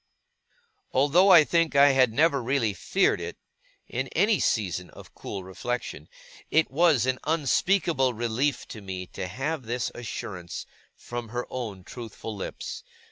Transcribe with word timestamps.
Although 0.93 1.29
I 1.29 1.43
think 1.43 1.75
I 1.75 1.89
had 1.91 2.11
never 2.11 2.41
really 2.41 2.73
feared 2.73 3.21
it, 3.21 3.37
in 3.87 4.07
any 4.13 4.39
season 4.39 4.89
of 4.89 5.13
cool 5.13 5.43
reflection, 5.43 6.09
it 6.49 6.71
was 6.71 7.05
an 7.05 7.19
unspeakable 7.23 8.15
relief 8.15 8.67
to 8.69 8.81
me 8.81 9.05
to 9.05 9.27
have 9.27 9.67
this 9.67 9.91
assurance 9.93 10.65
from 10.95 11.29
her 11.29 11.45
own 11.51 11.83
truthful 11.83 12.35
lips. 12.35 12.83